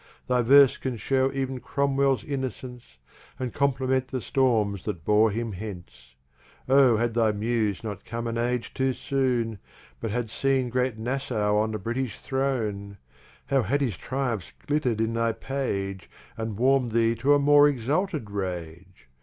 [0.25, 2.97] Thy Verse can show ev'n Cromwell's innocence,
[3.37, 6.15] And Compliment the Storms that bore him hence.
[6.67, 9.59] Oh had thy Muse not come an Age too soon,
[9.99, 12.97] But seen Great Nassaw on the British Throne!
[13.45, 18.31] How had his Triumphs glitter'd in thy Page, And warm'd Thee to a more Exalted
[18.31, 19.07] Rage!